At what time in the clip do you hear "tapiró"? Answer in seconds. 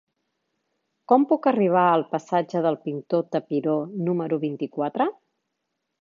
3.37-3.79